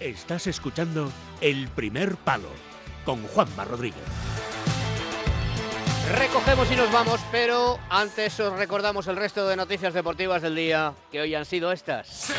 Estás 0.00 0.46
escuchando 0.48 1.10
El 1.40 1.68
Primer 1.68 2.16
Palo 2.16 2.50
con 3.04 3.22
Juanma 3.28 3.64
Rodríguez. 3.64 4.02
Recogemos 6.18 6.70
y 6.70 6.76
nos 6.76 6.92
vamos, 6.92 7.20
pero 7.30 7.78
antes 7.88 8.38
os 8.40 8.52
recordamos 8.58 9.06
el 9.06 9.16
resto 9.16 9.48
de 9.48 9.56
noticias 9.56 9.94
deportivas 9.94 10.42
del 10.42 10.56
día, 10.56 10.92
que 11.10 11.20
hoy 11.20 11.34
han 11.34 11.44
sido 11.44 11.72
estas. 11.72 12.32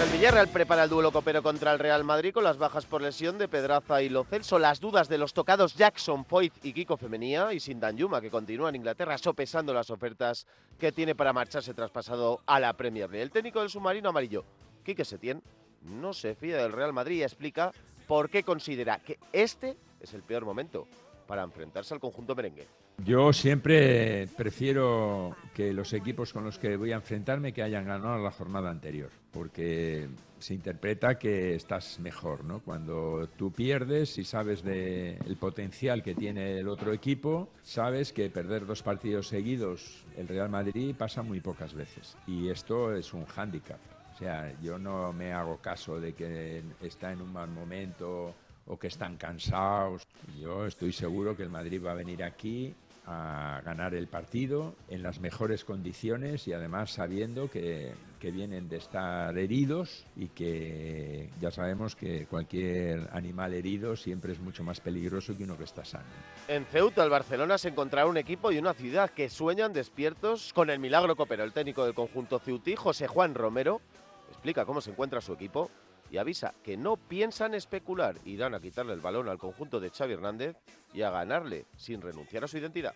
El 0.00 0.10
Villarreal 0.10 0.46
prepara 0.46 0.84
el 0.84 0.90
duelo 0.90 1.10
copero 1.10 1.42
contra 1.42 1.72
el 1.72 1.80
Real 1.80 2.04
Madrid 2.04 2.32
con 2.32 2.44
las 2.44 2.56
bajas 2.56 2.86
por 2.86 3.02
lesión 3.02 3.36
de 3.36 3.48
Pedraza 3.48 4.00
y 4.00 4.08
Lo 4.08 4.22
Celso, 4.22 4.60
las 4.60 4.78
dudas 4.78 5.08
de 5.08 5.18
los 5.18 5.34
tocados 5.34 5.74
Jackson, 5.74 6.24
Foyt 6.24 6.52
y 6.62 6.72
Kiko 6.72 6.96
Femenía 6.96 7.52
y 7.52 7.58
sin 7.58 7.80
Yuma, 7.96 8.20
que 8.20 8.30
continúa 8.30 8.68
en 8.68 8.76
Inglaterra 8.76 9.18
sopesando 9.18 9.74
las 9.74 9.90
ofertas 9.90 10.46
que 10.78 10.92
tiene 10.92 11.16
para 11.16 11.32
marcharse 11.32 11.74
traspasado 11.74 12.42
a 12.46 12.60
la 12.60 12.74
Premier 12.74 13.10
League. 13.10 13.24
El 13.24 13.32
técnico 13.32 13.58
del 13.58 13.70
submarino 13.70 14.10
amarillo, 14.10 14.44
Quique 14.84 15.04
Setién, 15.04 15.42
no 15.82 16.12
se 16.12 16.36
fía 16.36 16.58
del 16.58 16.72
Real 16.72 16.92
Madrid 16.92 17.16
y 17.16 17.22
explica 17.24 17.72
por 18.06 18.30
qué 18.30 18.44
considera 18.44 19.00
que 19.00 19.18
este 19.32 19.76
es 20.00 20.14
el 20.14 20.22
peor 20.22 20.44
momento 20.44 20.86
para 21.26 21.42
enfrentarse 21.42 21.92
al 21.92 21.98
conjunto 21.98 22.36
merengue. 22.36 22.68
Yo 23.04 23.32
siempre 23.32 24.26
prefiero 24.36 25.36
que 25.54 25.72
los 25.72 25.92
equipos 25.92 26.32
con 26.32 26.44
los 26.44 26.58
que 26.58 26.76
voy 26.76 26.92
a 26.92 26.96
enfrentarme 26.96 27.52
que 27.52 27.62
hayan 27.62 27.86
ganado 27.86 28.22
la 28.22 28.32
jornada 28.32 28.70
anterior, 28.70 29.10
porque 29.30 30.08
se 30.40 30.54
interpreta 30.54 31.16
que 31.16 31.54
estás 31.54 32.00
mejor, 32.00 32.44
¿no? 32.44 32.60
Cuando 32.60 33.28
tú 33.36 33.52
pierdes 33.52 34.18
y 34.18 34.24
sabes 34.24 34.64
del 34.64 35.36
potencial 35.38 36.02
que 36.02 36.16
tiene 36.16 36.58
el 36.58 36.68
otro 36.68 36.92
equipo, 36.92 37.50
sabes 37.62 38.12
que 38.12 38.30
perder 38.30 38.66
dos 38.66 38.82
partidos 38.82 39.28
seguidos 39.28 40.04
el 40.16 40.26
Real 40.26 40.48
Madrid 40.48 40.94
pasa 40.96 41.22
muy 41.22 41.40
pocas 41.40 41.74
veces 41.74 42.16
y 42.26 42.48
esto 42.48 42.94
es 42.94 43.14
un 43.14 43.26
hándicap. 43.26 43.78
O 44.14 44.18
sea, 44.18 44.52
yo 44.60 44.76
no 44.76 45.12
me 45.12 45.32
hago 45.32 45.58
caso 45.58 46.00
de 46.00 46.14
que 46.14 46.62
está 46.82 47.12
en 47.12 47.22
un 47.22 47.32
mal 47.32 47.48
momento 47.48 48.34
o 48.66 48.78
que 48.78 48.88
están 48.88 49.16
cansados. 49.16 50.02
Yo 50.38 50.66
estoy 50.66 50.92
seguro 50.92 51.36
que 51.36 51.44
el 51.44 51.48
Madrid 51.48 51.82
va 51.84 51.92
a 51.92 51.94
venir 51.94 52.24
aquí 52.24 52.74
a 53.10 53.62
ganar 53.64 53.94
el 53.94 54.06
partido 54.06 54.74
en 54.88 55.02
las 55.02 55.18
mejores 55.18 55.64
condiciones 55.64 56.46
y 56.46 56.52
además 56.52 56.90
sabiendo 56.90 57.50
que, 57.50 57.94
que, 58.20 58.30
vienen 58.30 58.68
de 58.68 58.76
estar 58.76 59.36
heridos 59.38 60.04
y 60.14 60.28
que 60.28 61.30
ya 61.40 61.50
sabemos 61.50 61.96
que 61.96 62.26
cualquier 62.26 63.08
animal 63.12 63.54
herido 63.54 63.96
siempre 63.96 64.34
es 64.34 64.40
mucho 64.40 64.62
más 64.62 64.80
peligroso 64.80 65.34
que 65.34 65.44
uno 65.44 65.56
que 65.56 65.64
está 65.64 65.86
sano. 65.86 66.04
En 66.48 66.66
Ceuta, 66.66 67.02
el 67.02 67.08
Barcelona 67.08 67.56
se 67.56 67.68
encontrará 67.68 68.06
un 68.06 68.18
equipo 68.18 68.52
y 68.52 68.58
una 68.58 68.74
ciudad 68.74 69.08
que 69.08 69.30
sueñan 69.30 69.72
despiertos 69.72 70.52
con 70.52 70.68
el 70.68 70.78
milagro 70.78 71.16
copero. 71.16 71.44
El 71.44 71.54
técnico 71.54 71.86
del 71.86 71.94
conjunto 71.94 72.38
ceutí, 72.38 72.76
José 72.76 73.06
Juan 73.06 73.34
Romero, 73.34 73.80
explica 74.28 74.66
cómo 74.66 74.82
se 74.82 74.90
encuentra 74.90 75.22
su 75.22 75.32
equipo 75.32 75.70
y 76.10 76.18
avisa 76.18 76.54
que 76.62 76.76
no 76.76 76.96
piensan 76.96 77.54
especular, 77.54 78.16
irán 78.24 78.54
a 78.54 78.60
quitarle 78.60 78.92
el 78.92 79.00
balón 79.00 79.28
al 79.28 79.38
conjunto 79.38 79.80
de 79.80 79.90
Xavi 79.90 80.14
Hernández 80.14 80.56
y 80.92 81.02
a 81.02 81.10
ganarle 81.10 81.66
sin 81.76 82.00
renunciar 82.00 82.44
a 82.44 82.48
su 82.48 82.58
identidad. 82.58 82.94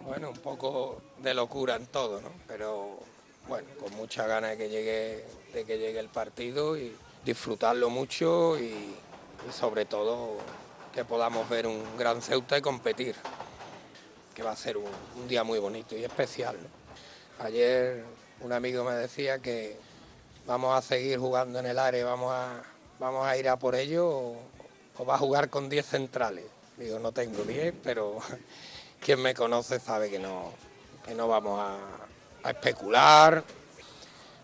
Bueno, 0.00 0.30
un 0.30 0.38
poco 0.38 1.02
de 1.18 1.34
locura 1.34 1.76
en 1.76 1.86
todo, 1.86 2.20
¿no? 2.20 2.30
Pero 2.46 2.98
bueno, 3.48 3.68
con 3.78 3.94
mucha 3.96 4.26
ganas 4.26 4.50
de 4.50 4.56
que 4.56 4.68
llegue, 4.68 5.24
de 5.52 5.64
que 5.64 5.78
llegue 5.78 5.98
el 5.98 6.08
partido 6.08 6.76
y 6.76 6.94
disfrutarlo 7.24 7.90
mucho 7.90 8.58
y, 8.58 8.94
sobre 9.50 9.84
todo 9.86 10.36
que 10.94 11.04
podamos 11.04 11.48
ver 11.48 11.66
un 11.66 11.82
gran 11.96 12.20
Ceuta 12.20 12.58
y 12.58 12.60
competir, 12.60 13.16
que 14.34 14.42
va 14.42 14.52
a 14.52 14.56
ser 14.56 14.76
un, 14.76 14.90
un 15.16 15.26
día 15.26 15.42
muy 15.42 15.58
bonito 15.58 15.96
y 15.96 16.04
especial. 16.04 16.56
¿no? 16.56 17.44
Ayer 17.44 18.04
un 18.40 18.52
amigo 18.52 18.84
me 18.84 18.92
decía 18.92 19.38
que 19.38 19.76
vamos 20.46 20.76
a 20.76 20.82
seguir 20.82 21.18
jugando 21.18 21.58
en 21.58 21.66
el 21.66 21.78
área, 21.78 22.04
vamos 22.04 22.32
a, 22.32 22.62
vamos 22.98 23.26
a 23.26 23.36
ir 23.36 23.48
a 23.48 23.58
por 23.58 23.74
ello 23.74 24.06
o, 24.08 25.04
va 25.08 25.14
a 25.14 25.18
jugar 25.18 25.50
con 25.50 25.68
10 25.68 25.84
centrales. 25.86 26.44
Digo, 26.76 26.98
no 26.98 27.12
tengo 27.12 27.42
10, 27.42 27.74
pero 27.82 28.18
quien 29.00 29.20
me 29.20 29.34
conoce 29.34 29.78
sabe 29.80 30.10
que 30.10 30.18
no, 30.18 30.52
que 31.04 31.14
no 31.14 31.28
vamos 31.28 31.60
a, 31.60 32.48
especular. 32.48 33.42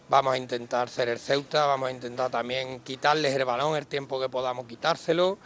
Vamos 0.09 0.32
a 0.32 0.38
intentar 0.38 0.88
ser 0.88 1.09
el 1.09 1.19
Ceuta, 1.19 1.66
vamos 1.66 1.88
a 1.88 1.92
intentar 1.92 2.30
también 2.30 2.80
quitarles 2.80 3.34
el 3.34 3.44
balón 3.44 3.76
el 3.76 3.86
tiempo 3.86 4.19
que 4.19 4.28
podamos 4.28 4.66
quitárselo. 4.66 5.38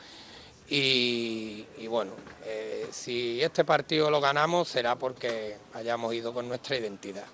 Y, 0.69 1.67
bueno, 1.89 2.13
eh, 2.45 2.87
si 2.93 3.43
este 3.43 3.65
partido 3.65 4.11
lo 4.11 4.21
ganamos 4.21 4.69
será 4.69 4.97
porque 4.97 5.57
hayamos 5.75 6.15
ido 6.15 6.33
con 6.33 6.49
nuestra 6.49 6.77
identidad. 6.77 7.25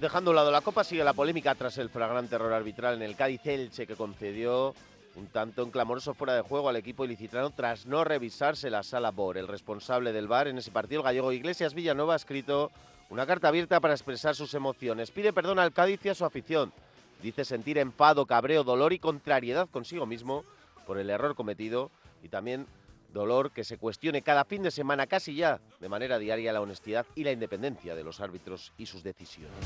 Dejando 0.00 0.30
a 0.30 0.32
un 0.32 0.36
lado 0.36 0.50
la 0.50 0.60
Copa, 0.60 0.84
sigue 0.84 1.02
la 1.02 1.14
polémica 1.14 1.54
tras 1.54 1.78
el 1.78 1.88
flagrante 1.88 2.34
error 2.34 2.52
arbitral 2.52 2.96
en 2.96 3.02
el 3.02 3.16
Cádiz-Elche 3.16 3.86
que 3.86 3.96
concedió 3.96 4.74
un 5.14 5.28
tanto 5.28 5.62
en 5.62 5.70
clamoroso 5.70 6.12
fuera 6.12 6.34
de 6.34 6.42
juego 6.42 6.68
al 6.68 6.76
equipo 6.76 7.06
ilicitano 7.06 7.48
tras 7.48 7.86
no 7.86 8.04
revisarse 8.04 8.68
la 8.68 8.82
sala 8.82 9.10
BOR. 9.10 9.38
El 9.38 9.48
responsable 9.48 10.12
del 10.12 10.28
VAR 10.28 10.48
en 10.48 10.58
ese 10.58 10.70
partido, 10.70 11.00
el 11.00 11.04
gallego 11.06 11.32
Iglesias 11.32 11.72
Villanueva, 11.72 12.12
ha 12.12 12.16
escrito 12.16 12.70
una 13.08 13.24
carta 13.24 13.48
abierta 13.48 13.80
para 13.80 13.94
expresar 13.94 14.34
sus 14.34 14.52
emociones. 14.52 15.10
Pide 15.10 15.32
perdón 15.32 15.58
al 15.58 15.72
Cádiz 15.72 16.04
y 16.04 16.10
a 16.10 16.14
su 16.14 16.26
afición. 16.26 16.74
Dice 17.22 17.46
sentir 17.46 17.78
enfado, 17.78 18.26
cabreo, 18.26 18.64
dolor 18.64 18.92
y 18.92 18.98
contrariedad 18.98 19.66
consigo 19.70 20.04
mismo 20.04 20.44
por 20.86 20.98
el 20.98 21.08
error 21.08 21.34
cometido 21.34 21.90
y 22.22 22.28
también 22.28 22.66
Dolor 23.16 23.50
que 23.50 23.64
se 23.64 23.78
cuestione 23.78 24.20
cada 24.20 24.44
fin 24.44 24.62
de 24.62 24.70
semana 24.70 25.06
casi 25.06 25.34
ya 25.34 25.58
de 25.80 25.88
manera 25.88 26.18
diaria 26.18 26.52
la 26.52 26.60
honestidad 26.60 27.06
y 27.14 27.24
la 27.24 27.32
independencia 27.32 27.94
de 27.94 28.04
los 28.04 28.20
árbitros 28.20 28.74
y 28.76 28.84
sus 28.84 29.02
decisiones. 29.02 29.56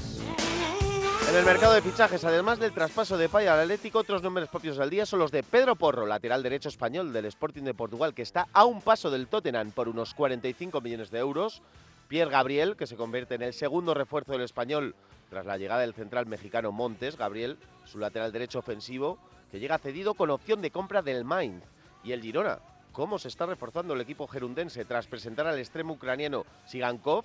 En 1.28 1.36
el 1.36 1.44
mercado 1.44 1.74
de 1.74 1.82
fichajes, 1.82 2.24
además 2.24 2.60
del 2.60 2.72
traspaso 2.72 3.18
de 3.18 3.28
Paya 3.28 3.54
al 3.54 3.60
Atlético, 3.60 3.98
otros 3.98 4.22
nombres 4.22 4.48
propios 4.48 4.76
del 4.76 4.88
día 4.88 5.04
son 5.04 5.18
los 5.18 5.32
de 5.32 5.42
Pedro 5.42 5.74
Porro, 5.74 6.06
lateral 6.06 6.44
derecho 6.44 6.68
español 6.68 7.12
del 7.12 7.26
Sporting 7.26 7.64
de 7.64 7.74
Portugal, 7.74 8.14
que 8.14 8.22
está 8.22 8.46
a 8.52 8.64
un 8.64 8.80
paso 8.80 9.10
del 9.10 9.26
Tottenham 9.26 9.72
por 9.72 9.88
unos 9.88 10.14
45 10.14 10.80
millones 10.80 11.10
de 11.10 11.18
euros. 11.18 11.60
Pierre 12.06 12.30
Gabriel, 12.30 12.76
que 12.76 12.86
se 12.86 12.96
convierte 12.96 13.34
en 13.34 13.42
el 13.42 13.52
segundo 13.52 13.94
refuerzo 13.94 14.32
del 14.32 14.42
español 14.42 14.94
tras 15.28 15.44
la 15.44 15.58
llegada 15.58 15.80
del 15.80 15.94
central 15.94 16.26
mexicano 16.26 16.70
Montes. 16.70 17.16
Gabriel, 17.16 17.58
su 17.84 17.98
lateral 17.98 18.30
derecho 18.30 18.60
ofensivo, 18.60 19.18
que 19.50 19.58
llega 19.58 19.78
cedido 19.78 20.14
con 20.14 20.30
opción 20.30 20.62
de 20.62 20.70
compra 20.70 21.02
del 21.02 21.24
Mainz. 21.24 21.64
Y 22.02 22.12
el 22.12 22.22
Girona, 22.22 22.58
cómo 22.92 23.18
se 23.18 23.28
está 23.28 23.46
reforzando 23.46 23.94
el 23.94 24.00
equipo 24.00 24.26
gerundense 24.26 24.84
tras 24.84 25.06
presentar 25.06 25.46
al 25.46 25.58
extremo 25.58 25.94
ucraniano 25.94 26.44
Sigankov, 26.66 27.24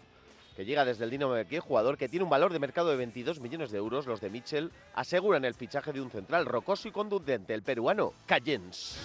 que 0.56 0.66
llega 0.66 0.86
desde 0.86 1.04
el 1.04 1.10
Dinamo 1.10 1.34
de 1.34 1.46
Kiev, 1.46 1.64
jugador 1.64 1.98
que 1.98 2.08
tiene 2.08 2.24
un 2.24 2.30
valor 2.30 2.54
de 2.54 2.60
mercado 2.60 2.90
de 2.90 2.96
22 2.96 3.42
millones 3.42 3.72
de 3.72 3.78
euros. 3.78 4.08
Los 4.08 4.22
de 4.22 4.30
Mitchell 4.30 4.72
aseguran 4.94 5.44
el 5.44 5.54
fichaje 5.54 5.92
de 5.92 6.02
un 6.02 6.10
central 6.10 6.46
rocoso 6.46 6.88
y 6.88 6.92
contundente, 6.92 7.54
el 7.54 7.62
peruano 7.62 8.14
Cayens. 8.26 8.98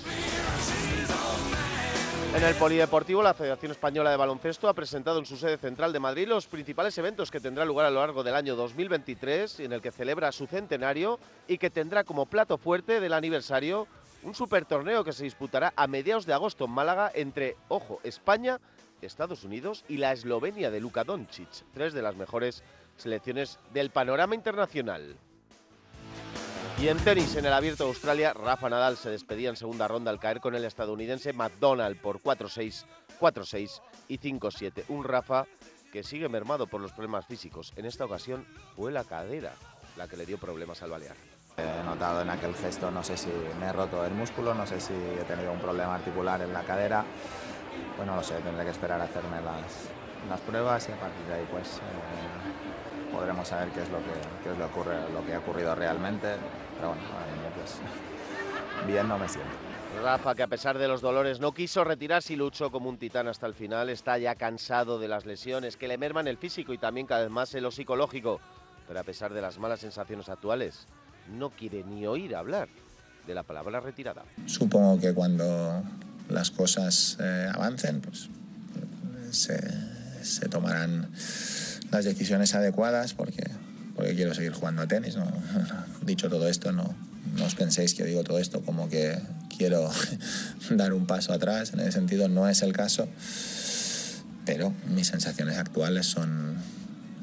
En 2.32 2.44
el 2.44 2.54
Polideportivo, 2.54 3.25
la 3.25 3.34
Federación 3.34 3.72
Española 3.72 4.12
de 4.12 4.16
Baloncesto 4.16 4.69
ha 4.69 4.75
presentado 4.75 5.19
en 5.19 5.26
su 5.26 5.37
sede 5.37 5.59
central 5.59 5.93
de 5.93 5.99
Madrid 5.99 6.28
los 6.28 6.47
principales 6.47 6.97
eventos 6.97 7.28
que 7.28 7.41
tendrán 7.41 7.66
lugar 7.66 7.87
a 7.87 7.91
lo 7.91 7.99
largo 7.99 8.22
del 8.22 8.37
año 8.37 8.54
2023, 8.54 9.59
en 9.59 9.72
el 9.72 9.82
que 9.82 9.91
celebra 9.91 10.31
su 10.31 10.47
centenario 10.47 11.19
y 11.49 11.59
que 11.59 11.70
tendrá 11.70 12.04
como 12.04 12.26
plato 12.26 12.56
fuerte 12.56 13.00
del 13.00 13.15
aniversario 13.15 13.88
un 14.22 14.34
super 14.34 14.64
torneo 14.64 15.04
que 15.04 15.12
se 15.12 15.25
disputará 15.25 15.72
a 15.76 15.86
mediados 15.86 16.26
de 16.26 16.32
agosto 16.32 16.66
en 16.66 16.72
Málaga 16.72 17.10
entre, 17.14 17.56
ojo, 17.69 18.00
España, 18.03 18.60
Estados 19.00 19.44
Unidos 19.44 19.84
y 19.88 19.97
la 19.97 20.12
Eslovenia 20.12 20.70
de 20.70 20.81
Luka 20.81 21.04
Doncic, 21.04 21.48
tres 21.72 21.92
de 21.92 22.03
las 22.03 22.16
mejores 22.16 22.62
selecciones 22.97 23.58
del 23.72 23.91
panorama 23.91 24.34
internacional. 24.34 25.16
Y 26.78 26.88
en 26.88 26.97
tenis, 26.98 27.36
en 27.36 27.44
el 27.44 27.53
Abierto 27.53 27.84
de 27.84 27.91
Australia, 27.91 28.32
Rafa 28.32 28.70
Nadal 28.70 28.97
se 28.97 29.10
despedía 29.10 29.50
en 29.50 29.56
segunda 29.56 29.86
ronda 29.86 30.10
al 30.10 30.19
caer 30.19 30.41
con 30.41 30.54
el 30.54 30.64
estadounidense 30.64 31.32
McDonald 31.34 32.00
por 32.00 32.22
4-6, 32.22 32.84
4-6 33.20 33.82
y 34.08 34.19
5-7. 34.19 34.84
Un 34.88 35.04
Rafa 35.04 35.44
que 35.92 36.02
sigue 36.02 36.28
mermado 36.28 36.66
por 36.66 36.81
los 36.81 36.92
problemas 36.92 37.26
físicos. 37.26 37.72
En 37.76 37.84
esta 37.84 38.06
ocasión 38.06 38.47
fue 38.76 38.92
la 38.92 39.04
cadera 39.04 39.52
la 39.97 40.08
que 40.08 40.16
le 40.16 40.25
dio 40.25 40.38
problemas 40.38 40.82
al 40.82 40.91
balear. 40.91 41.30
He 41.56 41.84
notado 41.84 42.22
en 42.22 42.31
aquel 42.31 42.55
gesto, 42.55 42.91
no 42.91 43.02
sé 43.02 43.17
si 43.17 43.31
me 43.58 43.67
he 43.67 43.73
roto 43.73 44.05
el 44.05 44.14
músculo, 44.14 44.55
no 44.55 44.67
sé 44.67 44.81
si 44.81 44.94
he 44.94 45.25
tenido 45.25 45.52
un 45.52 45.58
problema 45.58 45.94
articular 45.94 46.41
en 46.41 46.52
la 46.52 46.62
cadera. 46.62 47.05
Pues 47.97 48.06
no 48.06 48.17
lo 48.17 48.23
sé, 48.23 48.35
tendré 48.37 48.64
que 48.64 48.70
esperar 48.70 49.00
a 49.00 49.05
hacerme 49.05 49.38
las, 49.43 50.41
pruebas 50.41 50.88
y 50.88 50.93
a 50.93 50.97
partir 50.97 51.26
de 51.26 51.35
ahí 51.35 51.47
pues 51.50 51.79
eh, 51.79 53.12
podremos 53.12 53.49
saber 53.49 53.69
qué 53.70 53.82
es, 53.82 53.88
lo 53.91 53.99
que, 53.99 54.50
es 54.50 54.58
lo, 54.58 55.26
que 55.26 55.35
ha 55.35 55.38
ocurrido 55.38 55.75
realmente. 55.75 56.37
Pero 56.76 56.88
bueno, 56.88 57.02
pues, 57.56 57.81
bien 58.87 59.08
no 59.08 59.19
me 59.19 59.29
siento. 59.29 59.50
Rafa, 60.02 60.35
que 60.35 60.43
a 60.43 60.47
pesar 60.47 60.79
de 60.79 60.88
los 60.88 61.02
dolores 61.02 61.41
no 61.41 61.52
quiso 61.52 61.85
retirarse 61.85 62.32
y 62.32 62.37
luchó 62.37 62.70
como 62.70 62.88
un 62.88 62.97
titán 62.97 63.29
hasta 63.29 63.47
el 63.47 63.55
final, 63.55 63.91
está 63.91 64.17
ya 64.17 64.35
cansado 64.35 64.99
de 64.99 65.08
las 65.08 65.26
lesiones 65.26 65.76
que 65.76 65.88
le 65.88 65.99
merman 65.99 66.26
el 66.26 66.38
físico 66.38 66.73
y 66.73 66.79
también 66.79 67.06
cada 67.06 67.23
vez 67.23 67.31
más 67.31 67.55
en 67.55 67.64
lo 67.64 67.70
psicológico. 67.70 68.41
Pero 68.87 69.00
a 69.00 69.05
pesar 69.05 69.32
de 69.32 69.43
las 69.43 69.58
malas 69.58 69.81
sensaciones 69.81 70.29
actuales, 70.29 70.87
no 71.38 71.50
quiere 71.50 71.85
ni 71.85 72.06
oír 72.06 72.35
hablar 72.35 72.69
de 73.27 73.35
la 73.35 73.43
palabra 73.43 73.81
retirada. 73.81 74.25
Supongo 74.47 74.99
que 75.00 75.12
cuando 75.12 75.82
las 76.29 76.50
cosas 76.50 77.17
eh, 77.21 77.49
avancen, 77.53 78.00
pues 78.00 78.29
se, 79.31 80.49
tomarán 80.49 81.11
las 81.91 82.05
decisiones 82.05 82.55
adecuadas 82.55 83.15
porque, 83.15 83.49
porque 83.94 84.15
quiero 84.15 84.35
seguir 84.35 84.53
jugando 84.53 84.82
a 84.82 84.87
tenis. 84.87 85.17
¿no? 85.17 85.31
Dicho 86.03 86.29
todo 86.29 86.49
esto, 86.49 86.73
no, 86.73 86.94
no 87.37 87.44
os 87.44 87.55
penséis 87.55 87.94
que 87.94 88.05
digo 88.05 88.25
todo 88.25 88.38
esto 88.38 88.62
como 88.62 88.88
que 88.88 89.19
quiero 89.56 89.91
dar 90.71 90.93
un 90.93 91.06
paso 91.06 91.33
atrás, 91.33 91.73
en 91.73 91.81
ese 91.81 91.93
sentido 91.93 92.29
no 92.29 92.49
es 92.49 92.62
el 92.62 92.73
caso, 92.73 93.09
pero 94.44 94.73
mis 94.87 95.09
sensaciones 95.09 95.59
actuales 95.59 96.06
son, 96.06 96.56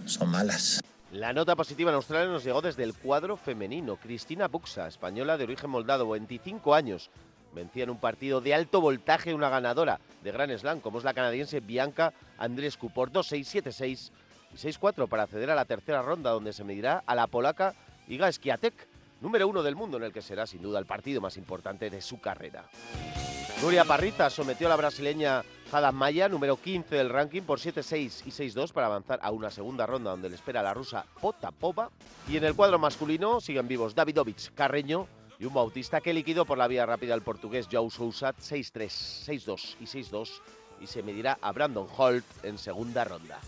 son 0.05 0.29
malas. 0.29 0.79
La 1.11 1.31
nota 1.31 1.55
positiva 1.55 1.89
en 1.89 1.95
Australia 1.95 2.29
nos 2.29 2.43
llegó 2.43 2.61
desde 2.61 2.83
el 2.83 2.93
cuadro 2.93 3.37
femenino. 3.37 3.95
Cristina 3.95 4.49
Buxa, 4.49 4.87
española 4.87 5.37
de 5.37 5.45
origen 5.45 5.69
moldado, 5.69 6.09
25 6.09 6.75
años, 6.75 7.09
vencía 7.55 7.85
en 7.85 7.91
un 7.91 7.97
partido 7.97 8.41
de 8.41 8.53
alto 8.53 8.81
voltaje 8.81 9.33
una 9.33 9.47
ganadora 9.47 10.01
de 10.21 10.33
Gran 10.33 10.55
Slam, 10.57 10.81
como 10.81 10.97
es 10.97 11.05
la 11.05 11.13
canadiense 11.13 11.61
Bianca 11.61 12.11
Andrescu, 12.37 12.89
por 12.89 13.09
2-6-7-6 13.11 14.11
y 14.53 14.57
6-4 14.57 15.07
para 15.07 15.23
acceder 15.23 15.49
a 15.49 15.55
la 15.55 15.63
tercera 15.63 16.01
ronda, 16.01 16.31
donde 16.31 16.51
se 16.51 16.65
medirá 16.65 17.03
a 17.05 17.15
la 17.15 17.27
polaca 17.27 17.73
Iga 18.09 18.29
Swiatek, 18.29 18.73
número 19.21 19.47
uno 19.47 19.63
del 19.63 19.77
mundo, 19.77 19.95
en 19.95 20.03
el 20.03 20.11
que 20.11 20.21
será 20.21 20.45
sin 20.45 20.61
duda 20.61 20.77
el 20.77 20.85
partido 20.85 21.21
más 21.21 21.37
importante 21.37 21.89
de 21.89 22.01
su 22.01 22.19
carrera. 22.19 22.65
Nuria 23.61 23.85
Parrita 23.85 24.29
sometió 24.29 24.67
a 24.67 24.71
la 24.71 24.75
brasileña 24.75 25.41
Jada 25.71 25.91
Maya, 25.91 26.29
número 26.29 26.55
15 26.55 26.95
del 26.95 27.09
ranking, 27.09 27.41
por 27.41 27.59
7-6 27.59 28.23
y 28.25 28.31
6-2 28.31 28.71
para 28.71 28.87
avanzar 28.87 29.19
a 29.21 29.31
una 29.31 29.51
segunda 29.51 29.85
ronda 29.85 30.11
donde 30.11 30.29
le 30.29 30.35
espera 30.35 30.63
la 30.63 30.73
rusa 30.73 31.05
Potapova. 31.19 31.89
Y 32.29 32.37
en 32.37 32.45
el 32.45 32.55
cuadro 32.55 32.79
masculino 32.79 33.41
siguen 33.41 33.67
vivos 33.67 33.93
Davidovich, 33.93 34.53
Carreño 34.53 35.07
y 35.39 35.45
un 35.45 35.53
bautista 35.53 36.01
que 36.01 36.13
liquidó 36.13 36.45
por 36.45 36.57
la 36.57 36.67
vía 36.67 36.85
rápida 36.85 37.13
al 37.13 37.21
portugués 37.21 37.67
João 37.69 37.89
Sousa 37.91 38.33
6-3, 38.33 38.87
6-2 39.27 39.75
y 39.79 39.85
6-2 39.85 40.29
y 40.79 40.87
se 40.87 41.03
medirá 41.03 41.37
a 41.41 41.51
Brandon 41.51 41.87
Holt 41.95 42.25
en 42.43 42.57
segunda 42.57 43.03
ronda. 43.03 43.39